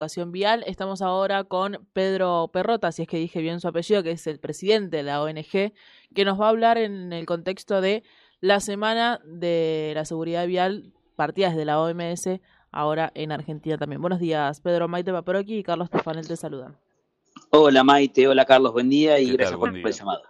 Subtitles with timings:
[0.00, 0.64] educación vial.
[0.66, 4.40] Estamos ahora con Pedro Perrota, si es que dije bien su apellido, que es el
[4.40, 5.74] presidente de la ONG,
[6.14, 8.02] que nos va a hablar en el contexto de
[8.40, 12.40] la semana de la seguridad vial partidas de la OMS,
[12.72, 14.00] ahora en Argentina también.
[14.00, 16.78] Buenos días, Pedro Maite Paproqui y Carlos Tafanel te saludan.
[17.50, 20.22] Hola Maite, hola Carlos, buen día y gracias por el llamado.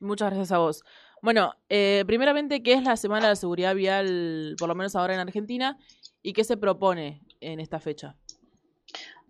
[0.00, 0.84] Muchas gracias a vos.
[1.22, 5.20] Bueno, eh, primeramente, ¿qué es la Semana de Seguridad Vial, por lo menos ahora en
[5.20, 5.78] Argentina,
[6.22, 8.18] y qué se propone en esta fecha?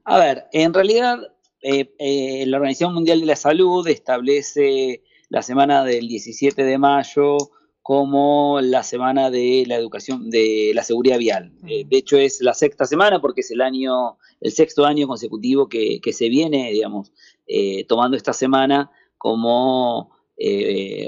[0.04, 1.18] A ver, en realidad
[1.62, 7.38] eh, eh, la Organización Mundial de la Salud establece la semana del 17 de mayo
[7.80, 11.52] como la semana de la educación de la seguridad vial.
[11.66, 15.70] Eh, de hecho es la sexta semana porque es el año, el sexto año consecutivo
[15.70, 17.12] que, se viene, digamos,
[17.88, 20.12] tomando esta semana como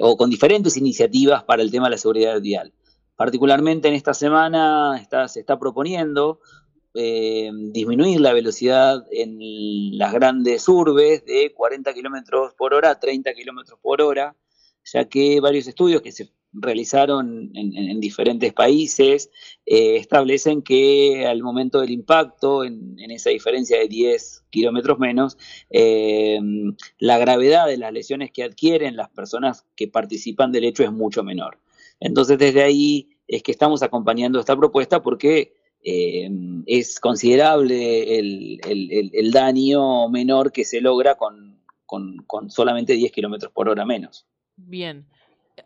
[0.01, 2.73] o con diferentes iniciativas para el tema de la seguridad vial.
[3.15, 6.41] Particularmente en esta semana se está proponiendo
[6.97, 9.37] eh, disminuir la velocidad en
[9.99, 14.35] las grandes urbes de 40 kilómetros por hora a 30 kilómetros por hora,
[14.85, 19.31] ya que varios estudios que se realizaron en, diferentes países
[19.67, 25.37] eh, establecen que al momento del impacto, en, esa diferencia de 10 kilómetros menos,
[25.69, 26.41] eh,
[26.99, 31.23] la gravedad de las lesiones que adquieren las personas que participan del hecho es mucho
[31.23, 31.61] menor.
[32.01, 35.55] Entonces, desde ahí es que estamos acompañando esta propuesta porque
[35.89, 36.29] eh,
[36.67, 41.63] es considerable el, daño menor que se logra con,
[42.49, 44.27] solamente 10 kilómetros por hora menos.
[44.57, 45.07] Bien.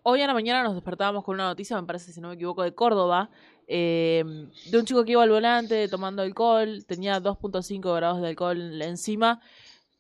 [0.03, 2.63] Hoy a la mañana nos despertábamos con una noticia, me parece, si no me equivoco,
[2.63, 3.31] de Córdoba,
[3.67, 4.23] eh,
[4.71, 9.41] de un chico que iba al volante tomando alcohol, tenía 2.5 grados de alcohol encima,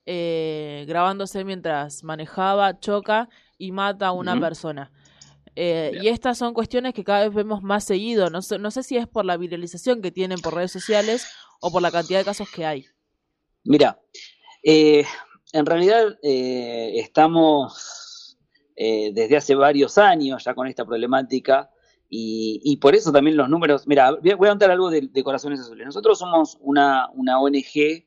[0.04, 4.92] eh, grabándose mientras manejaba, choca y mata a una persona.
[5.62, 8.30] Eh, y estas son cuestiones que cada vez vemos más seguido.
[8.30, 11.26] No sé, no sé si es por la viralización que tienen por redes sociales
[11.60, 12.86] o por la cantidad de casos que hay.
[13.64, 14.00] Mira,
[14.62, 15.04] eh,
[15.52, 18.38] en realidad eh, estamos
[18.74, 21.70] desde hace varios años ya con esta problemática
[22.08, 23.86] y, por eso también los números.
[23.86, 25.84] Mira, voy a contar algo de, Corazones Azules.
[25.84, 28.06] Nosotros somos una, una ONG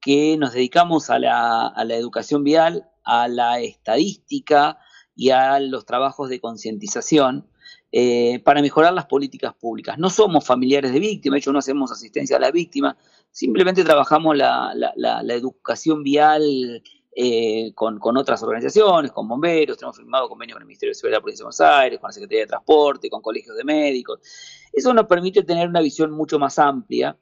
[0.00, 4.78] que nos dedicamos a la, a la educación vial, a la estadística,
[5.14, 7.46] y a los trabajos de concientización
[7.94, 9.98] eh, para mejorar las políticas públicas.
[9.98, 12.96] No somos familiares de víctimas, de hecho no hacemos asistencia a la víctima,
[13.30, 14.72] simplemente trabajamos la,
[15.28, 16.82] educación vial
[17.14, 21.18] eh, con, otras organizaciones, con bomberos, tenemos firmado convenio con el Ministerio de Seguridad de
[21.18, 24.20] la Provincia de Buenos Aires, con la Secretaría de Transporte, con colegios de médicos.
[24.72, 27.18] Eso nos permite tener una visión mucho más amplia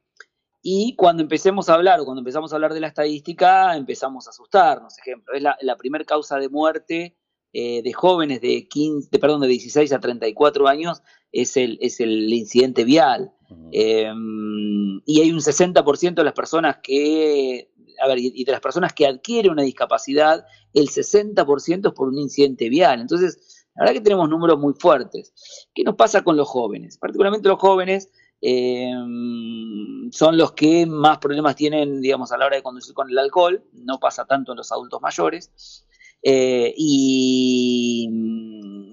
[0.62, 4.30] y cuando empecemos a hablar o cuando empezamos a hablar de la estadística, empezamos a
[4.30, 4.96] asustarnos.
[4.98, 7.16] Ejemplo, es la, la primera causa de muerte
[7.52, 11.02] eh, de jóvenes de, 15, de, perdón, de 16 a 34 años
[11.32, 13.32] es el, es el incidente vial.
[13.72, 18.92] Em, y hay un 60% de las personas que, a ver, y de las personas
[18.92, 23.00] que adquieren una discapacidad, el 60% es por un incidente vial.
[23.00, 25.32] Entonces, la verdad que tenemos números muy fuertes.
[25.74, 26.98] ¿Qué nos pasa con los jóvenes?
[26.98, 28.10] Particularmente los jóvenes
[28.40, 33.18] em, son los que más problemas tienen, digamos, a la hora de conducir con el
[33.18, 33.64] alcohol.
[33.72, 35.86] No pasa tanto en los adultos mayores.
[36.22, 38.08] Eh, y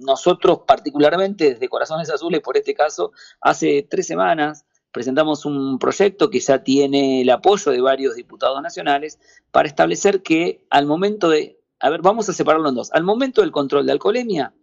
[0.01, 3.11] nosotros particularmente desde Corazones Azules, por este caso,
[3.41, 9.19] hace tres semanas presentamos un proyecto que ya tiene el apoyo de varios diputados nacionales
[9.51, 13.41] para establecer que al momento de, a ver, vamos a separarlo en dos, al momento
[13.41, 14.53] del control de alcoholemia,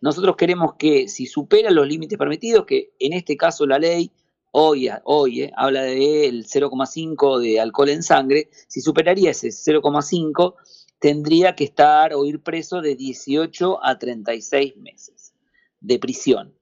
[0.00, 4.10] nosotros queremos que si supera los límites permitidos, que en este caso la ley
[4.50, 10.54] hoy, hoy eh, habla del 0,5 de alcohol en sangre, si superaría ese 0,5,
[11.00, 15.34] tendría que estar o ir preso de 18 a 36 meses
[15.80, 16.54] de prisión.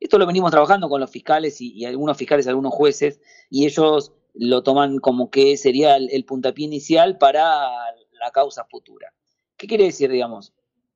[0.00, 4.62] Esto lo venimos trabajando con los fiscales y, algunos fiscales, algunos jueces, y ellos lo
[4.62, 7.68] toman como que sería el, puntapié inicial para
[8.12, 9.12] la causa futura.
[9.56, 10.52] ¿Qué quiere decir, digamos?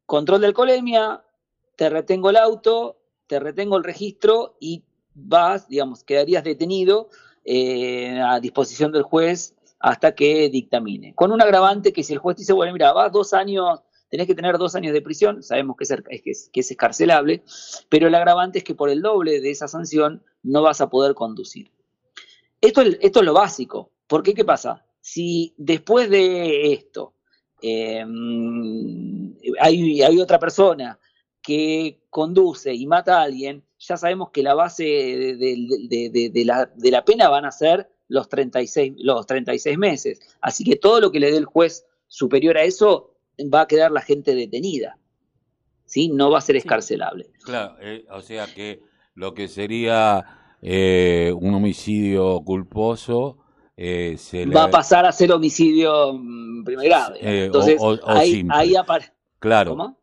[0.06, 1.24] Control de alcoholemia,
[1.76, 7.08] te retengo el auto, te retengo el registro y vas, digamos, quedarías detenido
[7.44, 11.14] eh, a disposición del juez hasta que dictamine.
[11.14, 14.34] Con un agravante que si el juez dice, bueno, mira, vas dos años, tenés que
[14.34, 17.42] tener dos años de prisión, sabemos que es, que es, escarcelable,
[17.88, 21.14] pero el agravante es que por el doble de esa sanción no vas a poder
[21.14, 21.70] conducir.
[22.60, 23.90] Esto, esto es lo básico.
[24.06, 24.34] ¿Por qué?
[24.34, 24.84] ¿Qué pasa?
[25.00, 27.14] Si después de esto
[27.60, 30.98] em, hay, hay otra persona
[31.42, 37.04] que conduce y mata a alguien, ya sabemos que la base de, la, de, la,
[37.04, 40.20] pena van a ser los 36, los 36 meses.
[40.40, 43.14] Así que todo lo que le dé el juez superior a eso
[43.52, 44.98] va a quedar la gente detenida.
[45.86, 46.08] ¿sí?
[46.08, 47.30] No va a ser escarcelable.
[47.44, 48.82] Claro, eh, o sea que
[49.14, 50.24] lo que sería
[50.60, 53.38] eh, un homicidio culposo
[53.76, 57.14] eh, se va a pasar a ser homicidio mm, primer grado.
[57.20, 59.12] Entonces, ahí, ahí aparece.
[59.38, 59.96] Claro.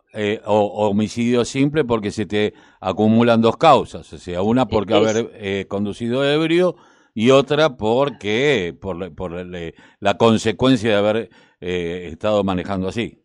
[0.46, 6.24] o, homicidio simple porque se te acumulan dos causas, o sea, una porque haber conducido
[6.24, 6.76] ebrio
[7.14, 9.32] y otra porque por, por
[10.00, 11.30] la consecuencia de haber
[11.60, 13.22] estado manejando así.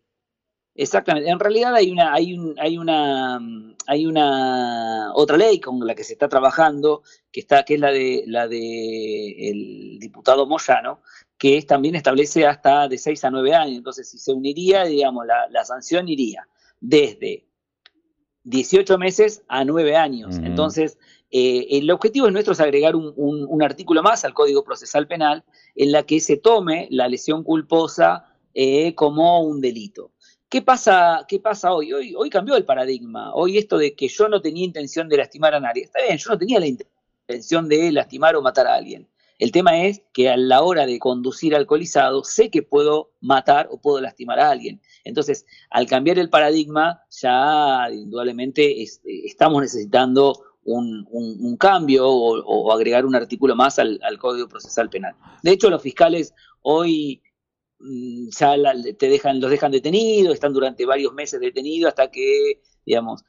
[0.77, 1.29] Exactamente.
[1.29, 3.39] En realidad hay una, hay un, hay una,
[3.87, 7.01] hay una otra ley con la que se está trabajando,
[7.31, 11.01] que está, que es la de la de el diputado Moyano,
[11.35, 13.77] que también establece hasta de 6 a 9 años.
[13.77, 16.47] Entonces, si se uniría, digamos, la, la sanción iría
[16.79, 17.47] desde
[18.43, 20.37] 18 meses a 9 años.
[20.37, 20.99] Entonces,
[21.29, 25.43] eh, el objetivo nuestro es agregar un, artículo más al Código Procesal Penal
[25.75, 30.11] en la que se tome la lesión culposa eh, como un delito.
[30.49, 31.91] ¿Qué pasa, ¿Qué pasa hoy?
[31.91, 32.15] hoy?
[32.15, 33.33] Hoy cambió el paradigma.
[33.33, 35.83] Hoy esto de que yo no tenía intención de lastimar a nadie.
[35.83, 39.07] Está bien, yo no tenía la intención de lastimar o matar a alguien.
[39.39, 43.79] El tema es que a la hora de conducir alcoholizado sé que puedo matar o
[43.79, 44.81] puedo lastimar a alguien.
[45.03, 53.55] Entonces, al cambiar el paradigma, ya indudablemente estamos necesitando un, cambio o, agregar un artículo
[53.55, 55.15] más al, Código Procesal Penal.
[55.43, 57.21] De hecho, los fiscales hoy
[57.79, 58.55] Mm, ya
[58.97, 63.23] te dejan, los dejan detenidos, están durante varios meses detenidos hasta que, digamos,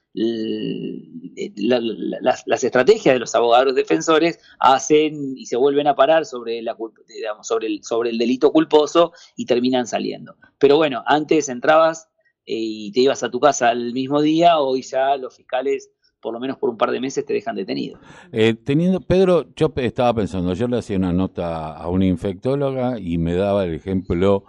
[1.56, 6.76] las, estrategias de los abogados defensores hacen y se vuelven a parar sobre, la,
[7.08, 10.36] digamos, el, sobre el delito culposo y terminan saliendo.
[10.58, 12.08] Pero bueno, antes entrabas
[12.46, 15.90] eh, y te ibas a tu casa el mismo día, hoy ya los fiscales
[16.20, 17.98] por lo menos por un par de meses te dejan detenido.
[18.32, 23.18] Eh, teniendo, Pedro, yo estaba pensando, yo le hacía una nota a una infectóloga y
[23.18, 24.44] me daba el ejemplo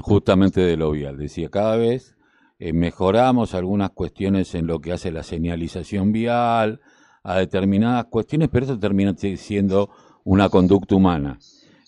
[0.00, 1.18] justamente de lo vial.
[1.18, 2.16] Decía, cada vez
[2.58, 6.80] eh, mejoramos algunas cuestiones en lo que hace la señalización vial,
[7.22, 9.90] a determinadas cuestiones, pero eso termina siendo
[10.24, 11.38] una conducta humana.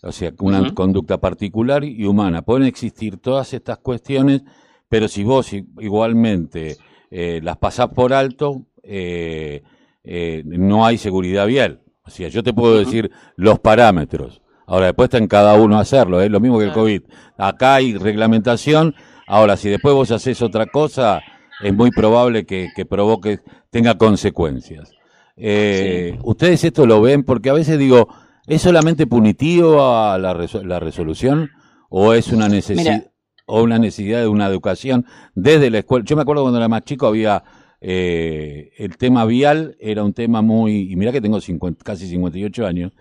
[0.03, 2.43] O sea, una conducta particular y humana.
[2.43, 4.43] Pueden existir todas estas cuestiones,
[4.89, 6.77] pero si vos igualmente
[7.11, 9.63] eh, las pasás por alto, eh,
[10.05, 11.81] eh, no hay seguridad vial.
[12.05, 14.43] O sea, yo te puedo decir los parámetros.
[14.67, 17.03] Ahora, después está en cada uno hacerlo, es lo mismo que el COVID.
[17.37, 18.95] Acá hay reglamentación.
[19.27, 21.21] Ahora, si después vos haces otra cosa,
[21.63, 23.41] es muy probable que, provoque,
[23.71, 24.93] tenga consecuencias.
[25.37, 27.25] Eh, ¿Ustedes esto lo ven?
[27.25, 28.09] Porque a veces digo,
[28.47, 30.35] ¿es solamente punitivo a la,
[30.65, 31.51] la resolución
[31.89, 33.13] o es una necesidad?
[33.47, 36.05] o una necesidad de una educación desde la escuela.
[36.05, 37.43] Yo me acuerdo cuando era más chico había
[37.85, 41.39] eh, el tema vial era un tema muy, y mira que tengo
[41.83, 42.93] casi 58 años,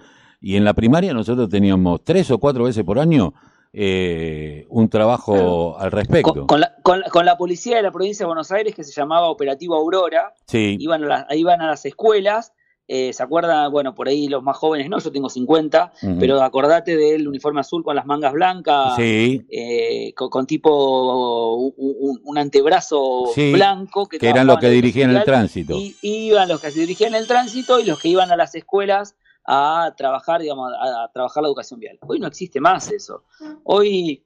[0.42, 3.36] y en la primaria nosotros teníamos tres o cuatro veces por año
[3.74, 6.48] eh, un trabajo al respecto.
[6.48, 9.76] Con, la, con, la, policía de la provincia de Buenos Aires que se llamaba Operativo
[9.76, 10.78] Aurora, sí.
[10.80, 12.52] iban, a iban a las escuelas
[12.94, 13.70] eh, ¿Se acuerda?
[13.70, 17.86] Bueno, por ahí los más jóvenes no, yo tengo 50, pero acordate del uniforme azul
[17.86, 24.10] con las mangas blancas, eh, con, tipo un, antebrazo blanco.
[24.10, 25.78] Que, eran los que dirigían el tránsito.
[25.78, 29.16] Y iban los que se dirigían el tránsito y los que iban a las escuelas
[29.46, 31.98] a trabajar, digamos, a, trabajar la educación vial.
[32.02, 33.24] Hoy no existe más eso.
[33.64, 34.22] Hoy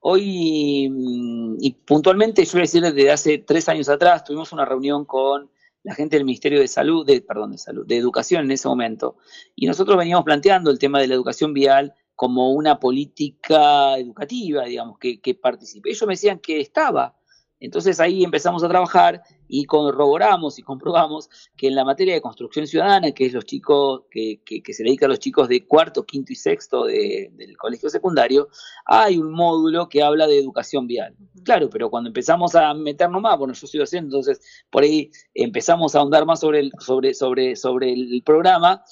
[0.00, 4.66] hoy, mm, y puntualmente, yo voy a decir desde hace tres años atrás, tuvimos una
[4.66, 5.48] reunión con
[5.82, 9.16] la gente del Ministerio de Salud, de, perdón, de Salud, de Educación en ese momento.
[9.54, 14.98] Y nosotros veníamos planteando el tema de la educación vial como una política educativa, digamos,
[14.98, 15.90] que, que participe.
[15.90, 17.16] Ellos me decían que estaba,
[17.60, 22.66] entonces ahí empezamos a trabajar y corroboramos y comprobamos que en la materia de construcción
[22.66, 26.32] ciudadana, que es los chicos, que, que, se dedica a los chicos de cuarto, quinto
[26.32, 28.48] y sexto del colegio secundario,
[28.86, 31.14] hay un módulo que habla de educación vial.
[31.44, 34.40] Claro, pero cuando empezamos a meternos más, bueno, yo estoy haciendo, entonces
[34.70, 38.82] por ahí empezamos a ahondar más sobre el, sobre, sobre, sobre el programa,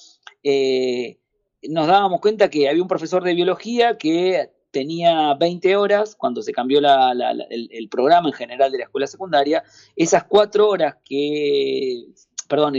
[0.42, 1.18] eh,
[1.62, 6.52] nos dábamos cuenta que había un profesor de biología que tenía 20 horas cuando se
[6.52, 9.64] cambió el, programa en general de la escuela secundaria,
[9.96, 12.08] esas cuatro horas que,
[12.48, 12.74] perdón,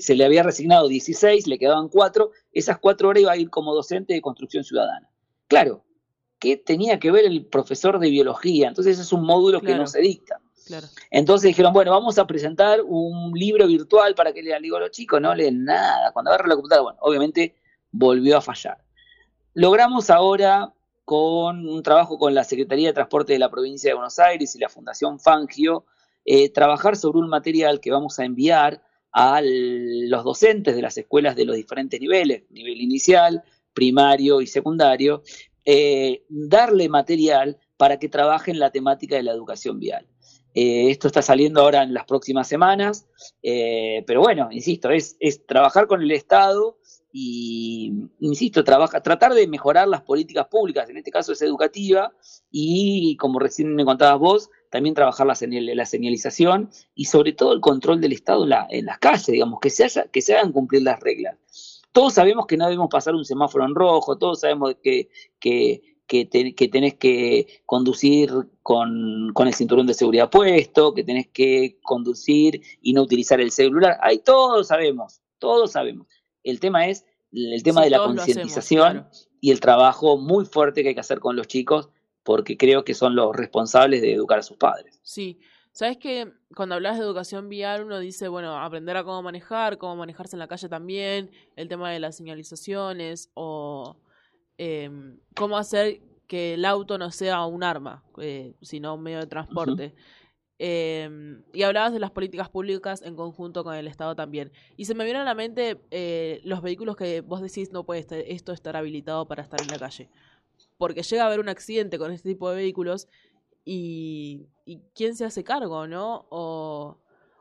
[0.00, 3.74] se le había resignado 16, le quedaban cuatro, esas cuatro horas iba a ir como
[3.74, 5.08] docente de construcción ciudadana.
[5.48, 5.84] Claro,
[6.38, 8.68] ¿qué tenía que ver el profesor de biología?
[8.68, 10.40] Entonces es un módulo que no se dicta.
[11.10, 14.92] Entonces dijeron, bueno, vamos a presentar un libro virtual para que le digo a los
[14.92, 16.12] chicos, no leen nada.
[16.12, 17.56] Cuando agarra la computadora, bueno, obviamente
[17.90, 18.78] volvió a fallar.
[19.54, 20.72] Logramos ahora
[21.04, 24.58] con un trabajo con la Secretaría de Transporte de la provincia de Buenos Aires y
[24.58, 25.84] la Fundación Fangio,
[26.24, 28.82] eh, trabajar sobre un material que vamos a enviar
[29.12, 33.42] a los docentes de las escuelas de los diferentes niveles, nivel inicial,
[33.74, 35.22] primario y secundario,
[35.64, 40.06] eh, darle material para que trabajen la temática de la educación vial.
[40.54, 43.06] Eh, esto está saliendo ahora en las próximas semanas,
[43.42, 46.78] pero bueno, insisto, es, es trabajar con el Estado
[47.12, 52.12] y, insisto, trabaja, tratar de mejorar las políticas públicas, en este caso es educativa,
[52.50, 55.36] y como recién me contabas vos, también trabajar la,
[55.74, 59.84] la señalización y sobre todo el control del Estado en, las calles, digamos, que se,
[59.84, 61.36] haya, que se hagan cumplir las reglas.
[61.92, 66.24] Todos sabemos que no debemos pasar un semáforo en rojo, todos sabemos que, que, que,
[66.24, 68.30] tenés que conducir
[68.62, 73.50] con, con, el cinturón de seguridad puesto, que tenés que conducir y no utilizar el
[73.50, 73.98] celular.
[74.00, 76.06] Ahí todos sabemos, todos sabemos.
[76.42, 79.06] El tema es el tema de la concientización
[79.40, 81.88] y el trabajo muy fuerte que hay que hacer con los chicos,
[82.22, 85.00] porque creo que son los responsables de educar a sus padres.
[85.02, 85.40] Sí.
[85.72, 89.96] Sabes que cuando hablas de educación vial, uno dice, bueno, aprender a cómo manejar, cómo
[89.96, 93.96] manejarse en la calle también, el tema de las señalizaciones o
[94.58, 99.26] em, cómo hacer que el auto no sea un arma, eh, sino un medio de
[99.26, 99.94] transporte.
[100.64, 104.52] Em, y hablabas de las políticas públicas en conjunto con el Estado también.
[104.76, 108.06] Y se me viene a la mente eh, los vehículos que vos decís no puede
[108.32, 110.08] esto estar habilitado para estar en la calle.
[110.78, 113.08] Porque llega a haber un accidente con este tipo de vehículos
[113.64, 114.46] y,
[114.94, 116.26] quién se hace cargo, ¿no?
[116.30, 116.96] O,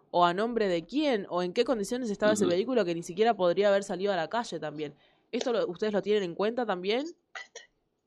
[0.10, 3.36] o, a nombre de quién, o en qué condiciones estaba ese vehículo que ni siquiera
[3.36, 4.96] podría haber salido a la calle también.
[5.32, 7.06] ¿Esto ustedes lo tienen en cuenta también?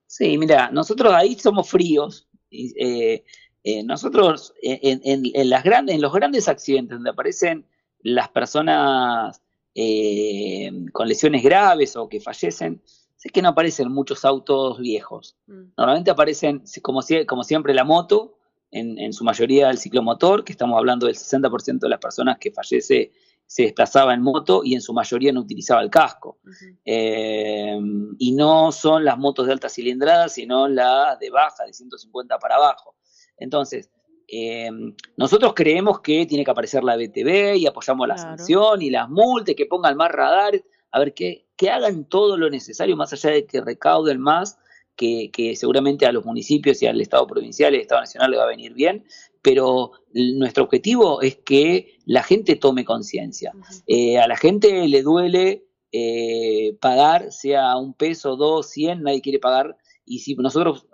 [0.09, 2.28] Sí, mira, nosotros ahí somos fríos.
[2.50, 3.25] Eh,
[3.64, 7.66] eh, nosotros en, las grandes, en los grandes accidentes donde aparecen
[8.00, 9.42] las personas
[9.75, 12.83] eh, con lesiones graves o que fallecen,
[13.16, 15.37] sé que no aparecen muchos autos viejos.
[15.47, 15.73] Mm.
[15.76, 18.38] Normalmente aparecen, como, como siempre, la moto,
[18.71, 23.12] en, su mayoría el ciclomotor, que estamos hablando del 60% de las personas que fallece
[23.47, 26.38] se desplazaba en moto y en su mayoría no utilizaba el casco.
[26.85, 27.78] Eh,
[28.18, 32.56] y no son las motos de alta cilindrada, sino las de baja, de 150 para
[32.56, 32.97] abajo.
[33.36, 33.90] Entonces,
[34.28, 34.70] eh,
[35.16, 39.54] nosotros creemos que tiene que aparecer la BTV y apoyamos la sanción y las multas,
[39.54, 43.46] que pongan más radares, a ver, que, que hagan todo lo necesario, más allá de
[43.46, 44.58] que recauden más,
[44.96, 48.44] que, seguramente a los municipios y al Estado provincial y al Estado nacional le va
[48.44, 49.04] a venir bien,
[49.42, 53.52] pero nuestro objetivo es que la gente tome conciencia.
[53.86, 59.38] Eh, a la gente le duele eh, pagar, sea un peso, dos, cien, nadie quiere
[59.38, 59.76] pagar
[60.06, 60.87] y si nosotros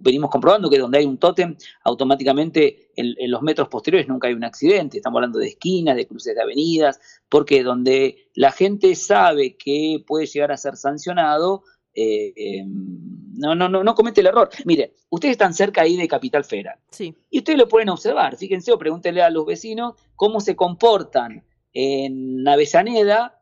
[0.00, 4.44] venimos comprobando que donde hay un tótem, automáticamente en, los metros posteriores nunca hay un
[4.44, 4.98] accidente.
[4.98, 10.26] Estamos hablando de esquinas, de cruces de avenidas, porque donde la gente sabe que puede
[10.26, 14.48] llegar a ser sancionado, eh, em, no, no, no, no comete el error.
[14.64, 16.78] Mire, ustedes están cerca ahí de Capital Federal.
[16.90, 17.14] Sí.
[17.30, 18.36] Y ustedes lo pueden observar.
[18.36, 23.35] Fíjense o pregúntenle a los vecinos cómo se comportan en Avellaneda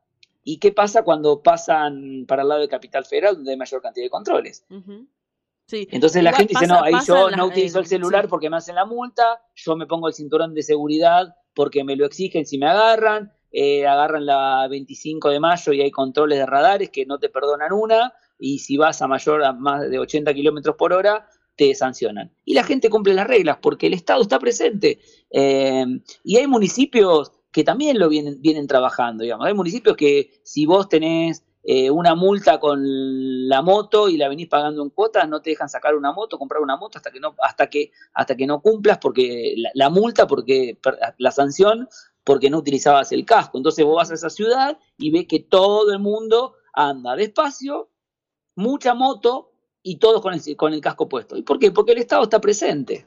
[0.44, 4.04] ¿Y qué pasa cuando pasan para el lado de Capital Federal, donde hay mayor cantidad
[4.04, 4.64] de controles?
[5.66, 5.88] sí.
[5.90, 8.84] Entonces la gente dice, no, ahí yo no utilizo el celular porque me hacen la
[8.84, 13.32] multa, yo me pongo el cinturón de seguridad porque me lo exigen si me agarran,
[13.52, 17.72] eh, agarran la 25 de mayo y hay controles de radares que no te perdonan
[17.72, 22.32] una, y si vas a mayor a más de 80 kilómetros por hora, te sancionan.
[22.44, 24.98] Y la gente cumple las reglas porque el Estado está presente.
[25.30, 25.86] Eh,
[26.24, 29.46] y hay municipios que también lo vienen, vienen trabajando, digamos.
[29.46, 32.80] Hay municipios que si vos tenés eh, una multa con
[33.49, 36.61] la moto y la venís pagando en cuotas, no te dejan sacar una moto, comprar
[36.61, 40.80] una moto hasta que no, hasta que, hasta que no cumplas porque la, multa, porque
[41.18, 41.88] la sanción,
[42.25, 43.56] porque no utilizabas el casco.
[43.56, 47.88] Entonces vos vas a esa ciudad y ves que todo el mundo anda despacio,
[48.56, 51.37] mucha moto y todos con el, con el casco puesto.
[51.37, 51.70] ¿Y por qué?
[51.70, 53.06] Porque el Estado está presente.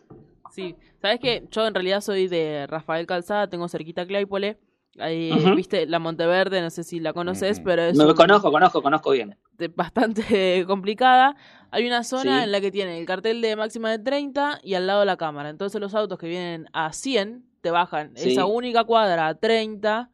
[0.58, 4.58] Sí, sabes que yo en realidad soy de Rafael Calzada, tengo cerquita Claypole.
[4.98, 7.96] Ahí, viste, la Monteverde, no sé si la conoces, pero es.
[7.96, 9.38] Me conozco, conozco, conozco bien.
[9.76, 11.36] bastante complicada.
[11.70, 14.88] Hay una zona en la que tiene el cartel de máxima de 30 y al
[14.88, 15.50] lado la cámara.
[15.50, 20.10] Entonces los autos que vienen a 100 te bajan esa única cuadra a 30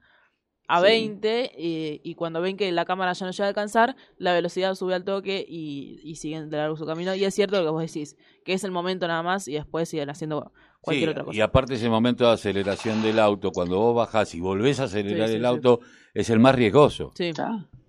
[0.67, 4.75] a 20 y, cuando ven que la cámara ya no llega a alcanzar, la velocidad
[4.75, 7.13] sube al toque y, siguen de largo su camino.
[7.15, 8.15] Y es cierto lo que vos decís,
[8.46, 10.51] que es el momento nada más y después siguen haciendo
[10.82, 11.38] cualquier otra cosa.
[11.38, 15.29] Y aparte ese momento de aceleración del auto, cuando vos bajás y volvés a acelerar
[15.29, 15.82] el auto,
[16.13, 17.12] es el más riesgoso.
[17.15, 17.34] Sí,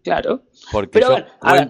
[0.03, 0.43] claro.
[0.73, 1.17] Porque Pero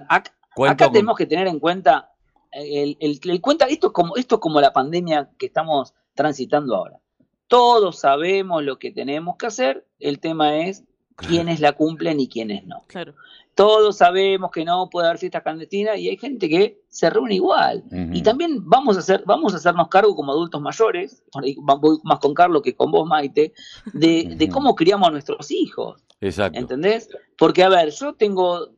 [0.09, 2.13] acá, tenemos que tener en cuenta,
[2.53, 7.01] el, el, cuenta esto como, esto es como la pandemia que estamos transitando ahora.
[7.47, 10.85] Todos sabemos lo que tenemos que hacer, el tema es
[11.17, 12.85] quiénes la cumplen y quiénes no.
[12.87, 13.15] Claro.
[13.55, 17.85] Todos sabemos que no puede haber fiestas clandestinas y hay gente que se reúne igual.
[18.13, 22.35] Y también vamos a hacer, vamos a hacernos cargo como adultos mayores, voy más con
[22.35, 23.53] Carlos que con vos, Maite,
[23.93, 26.03] de, cómo criamos a nuestros hijos.
[26.21, 26.59] Exacto.
[26.59, 27.09] ¿Entendés?
[27.39, 28.71] Porque, a ver, yo tengo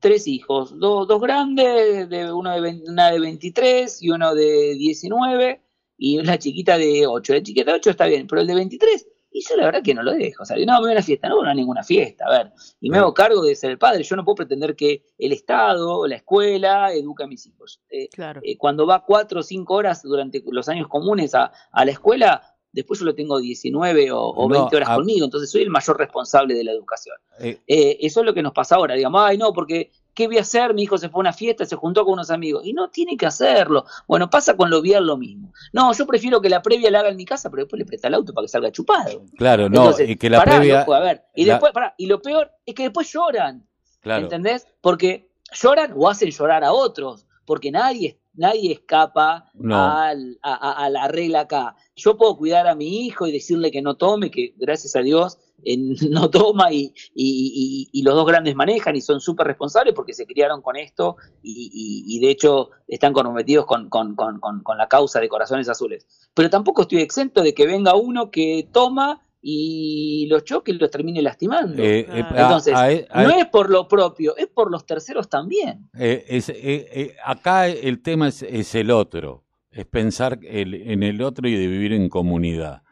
[0.00, 5.60] tres hijos, dos, dos grandes, de uno de una de 23 y uno de 19
[5.96, 7.34] y una chiquita de 8.
[7.34, 9.94] La chiquita de 8 está bien, pero el de 23 Y yo la verdad que
[9.94, 10.42] no lo dejo.
[10.42, 12.52] O sea, no, me voy a una fiesta, no, no a ninguna fiesta, a ver.
[12.80, 14.02] Y me hago cargo de ser el padre.
[14.02, 17.80] Yo no puedo pretender que el Estado, la escuela, eduque a mis hijos.
[17.90, 18.40] Eh, Claro.
[18.42, 22.42] eh, cuando va cuatro o cinco horas durante los años comunes a, a la escuela,
[22.72, 25.70] después yo lo tengo 19 o, o No, 20 horas a- conmigo, entonces soy el
[25.70, 27.16] mayor responsable de la educación.
[27.40, 30.38] Eh, Eh, eso es lo que nos pasa ahora, digamos, ay no, porque ¿qué voy
[30.38, 30.74] a hacer?
[30.74, 33.16] Mi hijo se fue a una fiesta, se juntó con unos amigos, y no tiene
[33.16, 33.84] que hacerlo.
[34.08, 35.52] Bueno, pasa con lo vial lo mismo.
[35.72, 38.08] No, yo prefiero que la previa la haga en mi casa, pero después le presta
[38.08, 39.22] el auto para que salga chupado.
[39.36, 40.80] claro, no, Entonces, y que la pará, previa.
[40.80, 43.64] loco, a ver, y la- después, pará, y lo peor es que después lloran.
[44.00, 44.66] claro, ¿Entendés?
[44.80, 49.76] Porque lloran o hacen llorar a otros, porque nadie, nadie escapa No.
[49.76, 51.76] al- a, a- a la regla acá.
[51.94, 55.38] Yo puedo cuidar a mi hijo y decirle que no tome, que gracias a Dios
[56.10, 60.14] no toma y, y- y- y los dos grandes manejan y son súper responsables porque
[60.14, 64.62] se criaron con esto y, y- y de hecho están comprometidos con, con- con- con-
[64.62, 66.06] con la causa de Corazones Azules.
[66.34, 70.90] Pero tampoco estoy exento de que venga uno que toma y los choque y los
[70.90, 71.82] termine lastimando.
[71.82, 75.28] Eh, eh, a- Entonces, a- a- no es por lo propio, es por los terceros
[75.28, 75.88] también.
[75.98, 76.56] Eh, es- eh,
[76.92, 81.54] eh, acá el tema es, es el otro, es pensar el- en el otro y
[81.54, 82.82] de vivir en comunidad.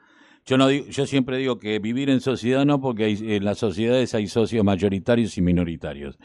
[0.46, 3.58] Yo no digo, yo siempre digo que vivir en sociedad no, porque hay- en las
[3.58, 6.18] sociedades hay socios mayoritarios y minoritarios,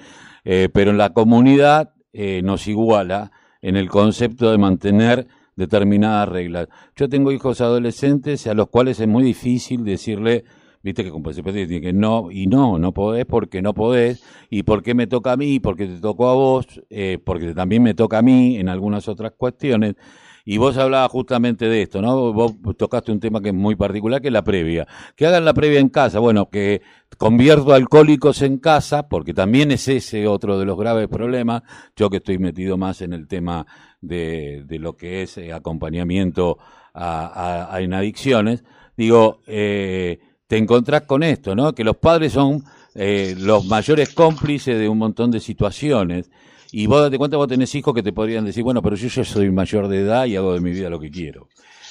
[0.43, 6.67] Eh, pero en la comunidad eh, nos iguala en el concepto de mantener determinadas reglas.
[6.95, 10.43] Yo tengo hijos adolescentes a los cuales es muy difícil decirle,
[10.83, 14.63] viste que como se decir que no, y no, no podés porque no podés, y
[14.63, 17.93] por qué me toca a mí, porque te tocó a vos, eh, porque también me
[17.93, 19.95] toca a mí en algunas otras cuestiones.
[20.45, 22.33] Y vos hablabas justamente de esto, ¿no?
[22.33, 24.87] Vos tocaste un tema que es muy particular, que es la previa.
[25.15, 26.81] Que hagan la previa en casa, bueno, que
[27.17, 31.63] convierto alcohólicos en casa, porque también es ese otro de los graves problemas.
[31.95, 33.65] Yo que estoy metido más en el tema
[34.01, 36.57] de, de lo que es eh, acompañamiento
[36.93, 38.63] a, en adicciones,
[38.97, 41.73] digo, eh, te encontrás con esto, ¿no?
[41.73, 46.29] Que los padres son eh, los mayores cómplices de un montón de situaciones.
[46.71, 49.25] Y vos date cuenta, vos tenés hijos que te podrían decir, bueno, pero yo ya
[49.25, 51.49] soy mayor de edad y hago de mi vida lo que quiero.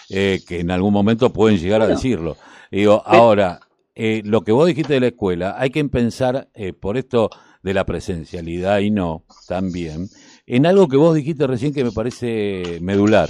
[0.09, 2.37] Eh, que en algún momento pueden llegar a decirlo.
[2.71, 3.61] Digo, ahora,
[3.95, 7.31] eh, lo que vos dijiste de la escuela, hay que pensar, eh, por esto
[7.63, 10.09] de la presencialidad y no, también,
[10.47, 13.29] en algo que vos dijiste recién que me parece medular.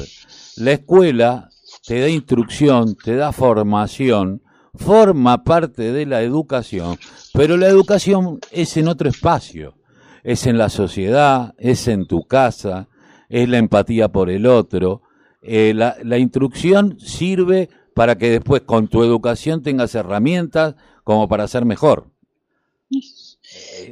[0.56, 1.50] La escuela
[1.86, 4.42] te da instrucción, te da formación,
[4.74, 6.96] forma parte de la educación,
[7.34, 9.74] pero la educación es en otro espacio,
[10.22, 12.88] es en la sociedad, es en tu casa,
[13.28, 15.02] es la empatía por el otro.
[15.42, 21.48] Eh, la, la instrucción sirve para que después con tu educación tengas herramientas como para
[21.48, 22.06] ser mejor.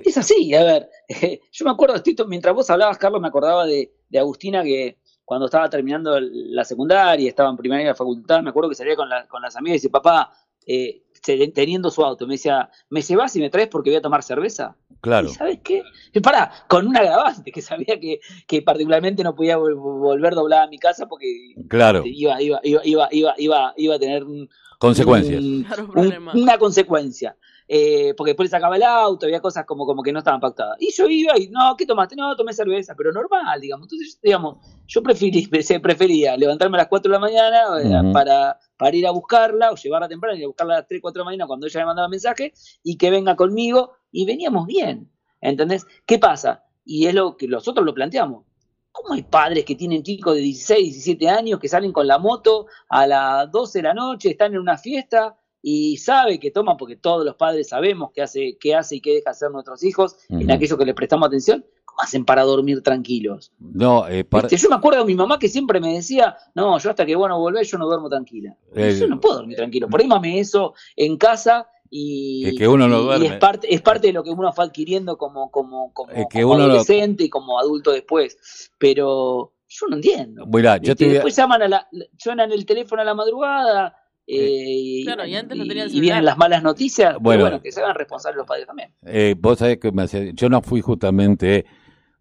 [0.04, 0.90] Es así, a ver,
[1.52, 5.68] yo me acuerdo, mientras vos hablabas, Carlos, me acordaba de, de Agustina que cuando estaba
[5.68, 9.08] terminando la secundaria, estaba en primera año de la facultad, me acuerdo que salía con,
[9.08, 10.32] la- con las amigas y dice, papá,
[10.66, 14.22] eh, teniendo su auto, me decía, ¿me llevas y me traes porque voy a tomar
[14.22, 14.76] cerveza?
[15.00, 15.28] Claro.
[15.28, 15.82] ¿Y sabes qué?
[16.22, 20.68] Pará, con un agravante, que sabía que, que particularmente no podía vol- volver doblada a
[20.68, 25.40] mi casa porque Claro, iba, iba, iba, iba, iba, iba, iba a tener un, consecuencias.
[25.42, 26.32] un- un- problema.
[26.34, 27.36] una consecuencia.
[27.70, 30.78] Eh, porque después le sacaba el auto, había cosas como, como que no estaban pactadas.
[30.80, 32.16] Y yo iba y, no, ¿qué tomaste?
[32.16, 33.84] No, tomé cerveza, pero normal, digamos.
[33.84, 35.46] Entonces, digamos, yo preferí,
[35.82, 39.76] prefería levantarme a las 4 de la mañana eh, para, para ir a buscarla o
[39.76, 41.80] llevarla temprano y ir a buscarla a las 3, 4 de la mañana cuando ella
[41.80, 45.12] me mandaba mensaje y que venga conmigo y veníamos bien.
[45.42, 45.86] ¿Entendés?
[46.06, 46.64] ¿Qué pasa?
[46.86, 48.44] Y es lo que nosotros lo planteamos.
[48.90, 52.66] ¿Cómo hay padres que tienen chicos de 16, 17 años que salen con la moto
[52.88, 56.96] a las 12 de la noche, están en una fiesta y sabe que toman, porque
[56.96, 60.50] todos los padres sabemos qué hace, qué hace y qué deja hacer nuestros hijos en
[60.50, 61.64] aquello que les prestamos atención?
[61.84, 63.50] ¿Cómo hacen para dormir tranquilos?
[63.58, 66.78] No, eh, para- Viste, Yo me acuerdo de mi mamá que siempre me decía, no,
[66.78, 68.56] yo hasta que vos no volvés, yo no duermo tranquila.
[68.74, 69.88] Eh, yo no puedo dormir tranquilo.
[69.88, 73.26] Por ahí mame eso en casa y, Es que uno no y- y duerme.
[73.26, 76.42] es parte, es parte de lo que uno fue adquiriendo como, como, como, Es que
[76.42, 78.70] como uno lo- adolescente y como adulto después.
[78.78, 80.46] Pero yo no entiendo.
[80.46, 83.96] Mirá, Después llaman a la, suenan el teléfono a la madrugada.
[84.28, 87.16] Eh, Claro, y antes no tenían y vienen las malas noticias.
[87.20, 87.44] Bueno.
[87.44, 88.90] Bueno, que se hagan responsables los padres también.
[89.06, 91.64] Eh, vos sabés que me hace- yo no fui justamente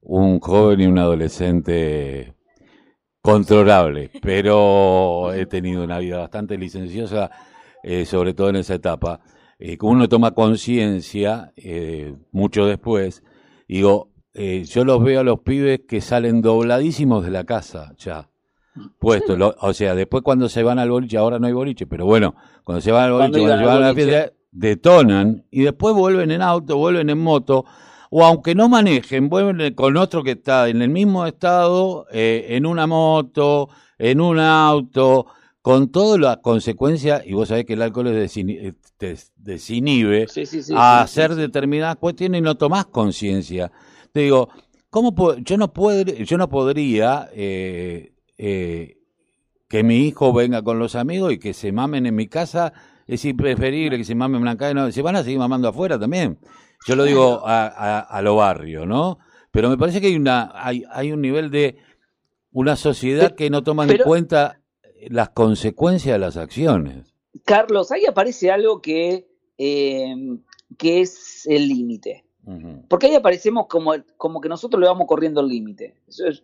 [0.01, 2.33] un joven y un adolescente
[3.21, 7.29] controlable, pero he tenido una vida bastante licenciosa,
[7.83, 9.19] eh, sobre todo en esa etapa.
[9.59, 13.23] Eh, que uno toma conciencia eh, mucho después,
[13.67, 18.29] digo, eh, yo los veo a los pibes que salen dobladísimos de la casa ya.
[18.99, 22.05] Puesto, lo- o sea, después cuando se van al boliche, ahora no hay boliche, pero
[22.05, 25.93] bueno, cuando se van al boliche, Cuando se van a la fiesta, detonan y después
[25.95, 27.65] vuelven en auto, vuelven en moto,
[28.09, 32.65] o aunque no manejen, vuelven con otro que está en el mismo estado, eh, en
[32.65, 35.27] una moto, en un auto,
[35.61, 40.45] con toda la consecuencia, y vos sabés que el alcohol es desini- te desinhibe Sí,
[40.45, 43.71] sí, sí, a hacer determinadas cuestiones y no tomás conciencia.
[44.13, 44.49] Te digo,
[44.89, 48.97] ¿cómo yo no puedo, yo no podría eh, eh,
[49.67, 52.73] que mi hijo venga con los amigos y que se mamen en mi casa,
[53.05, 56.39] es preferible que se mamen calle, no, se van a seguir mamando afuera también.
[56.85, 59.19] Yo lo digo a, a, a lo barrio, ¿no?
[59.51, 61.77] Pero me parece que hay una, hay, hay un nivel de
[62.51, 64.61] una sociedad que no toma en cuenta
[65.09, 67.13] las consecuencias de las acciones.
[67.45, 70.15] Carlos, ahí aparece algo que, eh,
[70.77, 72.26] que es el límite.
[72.87, 75.95] Porque ahí aparecemos como, como que nosotros le vamos corriendo el límite.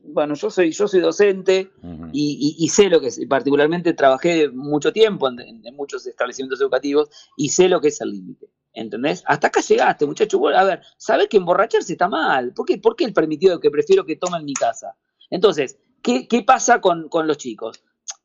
[0.04, 1.72] Bueno, yo soy, yo soy docente
[2.12, 6.60] y, y- y sé lo que es, y particularmente trabajé mucho tiempo en, muchos establecimientos
[6.62, 8.50] educativos y sé lo que es el límite.
[8.74, 9.24] ¿Entendés?
[9.28, 10.46] Hasta acá llegaste, muchacho.
[10.50, 12.54] A ver, sabés que emborracharse está mal.
[12.54, 14.98] ¿Por qué, ¿Por qué el permitido que prefiero que tomen en mi casa?
[15.30, 17.84] Entonces, ¿qué, qué pasa con, con los chicos?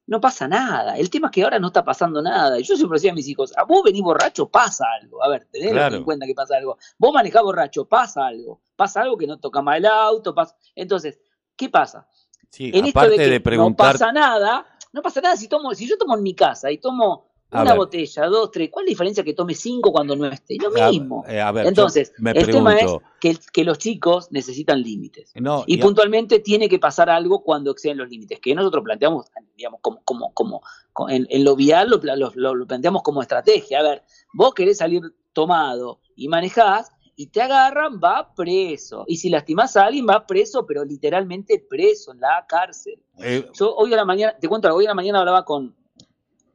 [0.08, 0.96] No pasa nada.
[0.96, 2.58] El tema es que ahora no está pasando nada.
[2.58, 5.22] Y Yo siempre decía a mis hijos, a vos venís borracho, pasa algo.
[5.22, 5.96] A ver, tenés Claro.
[5.96, 6.78] en cuenta que pasa algo.
[6.96, 8.62] Vos manejás borracho, pasa algo.
[8.74, 10.34] Pasa algo que no toca mal el auto.
[10.34, 10.56] Pasa...
[10.74, 11.20] Entonces,
[11.54, 12.08] ¿qué pasa?
[12.48, 15.46] Sí, en esto aparte de que de preguntar, no pasa nada, no pasa nada si
[15.46, 17.78] tomo, si yo tomo en mi casa y tomo A una ver.
[17.78, 20.56] botella, dos, tres, ¿cuál es la diferencia que tome cinco cuando no esté?
[20.60, 21.24] Lo a- mismo.
[21.26, 25.32] eh, a ver, yo Entonces, me el tema es que, que los chicos necesitan límites.
[25.34, 29.80] no, Y puntualmente tiene que pasar algo cuando exceden los límites, que nosotros planteamos, digamos,
[29.80, 30.60] como, como, como,
[30.92, 32.00] co- en, en lo vial lo,
[32.34, 33.80] lo- lo- planteamos como estrategia.
[33.80, 34.02] A ver,
[34.34, 35.00] vos querés salir
[35.32, 39.04] tomado y manejás y te agarran, va preso.
[39.08, 43.02] Y si lastimás a alguien, va preso, pero literalmente preso en la cárcel.
[43.18, 45.74] eh, Yo hoy a la mañana, te cuento hoy a la mañana hablaba con,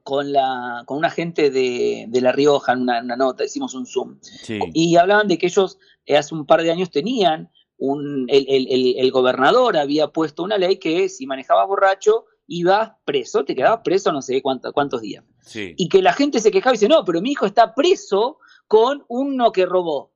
[0.04, 4.18] con, la, con una gente de, de La Rioja en una, nota, hicimos un Zoom,
[4.20, 8.46] sí, y hablaban de que ellos eh, hace un par de años tenían, un, el,
[8.48, 13.54] el- el- el gobernador había puesto una ley que si manejabas borracho ibas preso, te
[13.56, 15.24] quedabas preso no sé cuánto- cuántos días.
[15.40, 15.74] sí.
[15.76, 18.38] Y que la gente se quejaba y dice, no, pero mi hijo está preso
[18.68, 20.12] con uno que robó.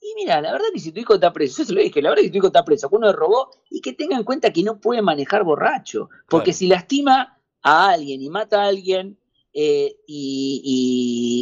[0.00, 2.08] Y mira, la verdad que si tu hijo está preso, yo se lo dije, la
[2.10, 4.24] verdad que si tu hijo está preso con uno que robó, y que tenga en
[4.24, 6.08] cuenta que no puede manejar borracho.
[6.28, 6.58] Porque Claro.
[6.58, 9.18] si lastima a alguien y mata a alguien,
[9.58, 10.60] eh, y,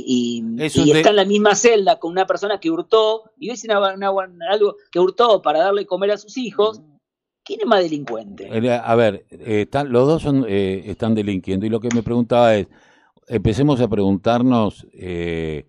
[0.07, 2.70] y- y- Es un y de- está en la misma celda con una persona que
[2.70, 6.81] hurtó, y ves una, una- algo que hurtó para darle comer a sus hijos,
[7.44, 8.48] ¿quién es más delincuente?
[8.85, 12.55] A ver, eh, están, los dos son, eh, están delinquiendo y lo que me preguntaba
[12.55, 12.68] es,
[13.27, 15.66] empecemos a preguntarnos eh,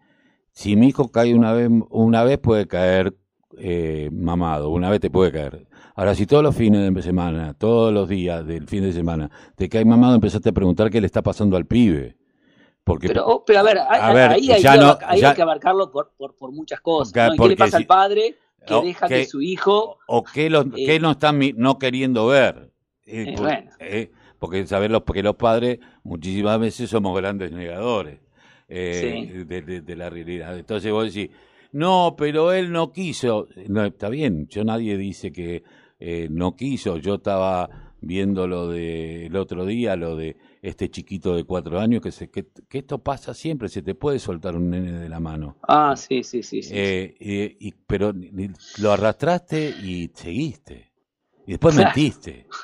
[0.52, 3.16] si mi hijo cae una vez, una vez puede caer
[3.58, 5.68] eh, mamado, una vez te puede caer.
[5.96, 9.68] Ahora, si todos los fines de semana, todos los días del fin de semana te
[9.70, 12.18] cae mamado, empezaste a preguntar qué le está pasando al pibe.
[12.86, 15.20] Porque Pero, oh, pero a ver, ahí, A ver, ahí hay, que no- abarca- ahí
[15.20, 17.14] ya- hay que abarcarlo por, por, por muchas cosas.
[17.30, 17.34] ¿no?
[17.34, 19.98] ¿Y ¿Qué le pasa si- al padre que o deja que- que su hijo...
[20.08, 22.70] o qué, lo, Eh, qué no están no queriendo ver.
[23.08, 23.72] Eh, Eh, por- bueno.
[23.80, 28.20] eh, porque saber los, porque los padres muchísimas veces somos grandes negadores
[28.70, 29.44] eh, Sí.
[29.46, 30.58] de, de- de la realidad.
[30.58, 31.36] Entonces vos decís,
[31.72, 33.48] no, pero él no quiso.
[33.68, 35.64] No, está bien, yo nadie dice que
[36.00, 36.98] eh, no quiso.
[36.98, 37.68] Yo estaba
[38.02, 40.36] viendo lo de el otro día, lo de
[40.68, 44.20] este chiquito de cuatro años, que, se, que, que esto pasa siempre, se te puede
[44.20, 45.58] soltar un nene de la mano.
[45.68, 46.62] Ah, sí, sí, sí.
[46.64, 46.72] sí.
[46.74, 48.14] Eh, eh, y- pero
[48.80, 50.92] lo arrastraste y seguiste.
[51.48, 51.92] Y después Claro.
[51.96, 52.48] mentiste.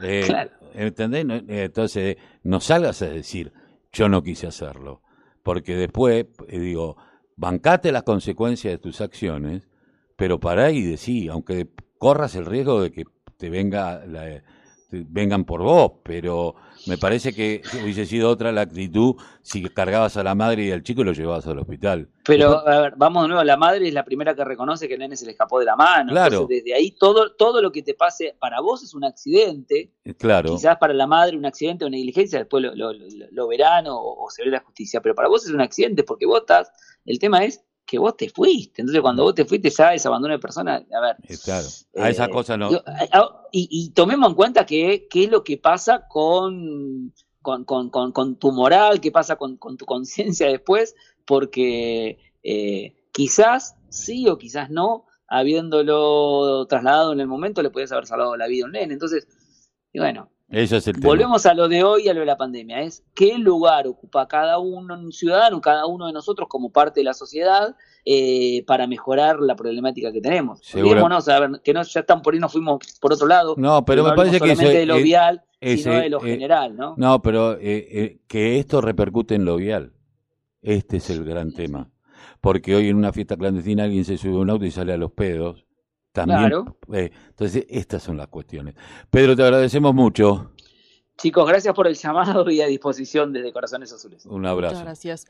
[0.00, 0.50] Eh, Claro.
[0.74, 1.24] ¿Entendés?
[1.48, 3.52] Eh, Entonces, no salgas a decir,
[3.92, 5.02] yo no quise hacerlo.
[5.44, 6.96] Porque después, digo,
[7.36, 9.68] bancate las consecuencias de tus acciones,
[10.16, 13.04] pero pará y decí, aunque corras el riesgo de que
[13.36, 14.42] te venga la-
[14.90, 16.54] vengan por vos, pero
[16.86, 20.82] me parece que hubiese sido otra la actitud si cargabas a la madre y al
[20.82, 22.08] chico y lo llevabas al hospital.
[22.24, 25.00] Pero, a ver, vamos de nuevo, la madre es la primera que reconoce que el
[25.00, 26.12] nene se le escapó de la mano.
[26.12, 26.34] Claro.
[26.42, 29.92] Entonces, desde ahí, todo, todo lo que te pase para vos es un accidente.
[30.04, 30.50] eh, claro.
[30.54, 33.86] Quizás para la madre un accidente o una negligencia, después lo, lo- lo- lo verán
[33.88, 35.00] o, o se ve la justicia.
[35.00, 36.70] Pero para vos es un accidente porque vos estás...
[37.04, 38.82] El tema es que vos te fuiste.
[38.82, 40.74] Entonces, cuando vos te fuiste, ya ese abandono de persona...
[40.94, 41.66] A ver, Eh, claro.
[41.96, 42.70] A esas Eh, cosas no.
[42.70, 47.14] yo- a- a- y, y tomemos en cuenta que qué es lo que pasa con,
[47.40, 52.94] con, con- con- con tu moral, qué pasa con, con tu conciencia después, porque eh,
[53.10, 58.46] quizás sí o quizás no, habiéndolo trasladado en el momento, le podías haber salvado la
[58.48, 58.92] vida a un nene.
[58.92, 59.26] Entonces,
[59.92, 61.06] y bueno, Eso es el tema.
[61.08, 64.26] volvemos a lo de hoy y a lo de la pandemia, es qué lugar ocupa
[64.28, 68.86] cada uno, un ciudadano, cada uno de nosotros como parte de la sociedad eh, para
[68.86, 70.60] mejorar la problemática que tenemos.
[70.74, 73.54] Olvidémonos, a ver, que no, ya están por ahí, nos fuimos por otro lado.
[73.58, 76.24] No, pero me parece que solamente ese- de lo eh, vial, ese, sino de lo
[76.24, 76.94] eh, general, ¿no?
[76.96, 79.92] No, pero eh, que esto repercute en lo vial.
[80.62, 81.90] Este es el gran tema.
[82.40, 84.96] Porque hoy en una fiesta clandestina alguien se sube a un auto y sale a
[84.96, 85.66] los pedos.
[86.26, 86.48] También.
[86.50, 86.76] Claro.
[86.92, 88.74] eh, entonces, estas son las cuestiones.
[89.10, 90.52] Pedro, te agradecemos mucho.
[91.18, 94.24] Chicos, gracias por el llamado y a disposición desde Corazones Azules.
[94.26, 94.74] Un abrazo.
[94.74, 95.26] Muchas gracias.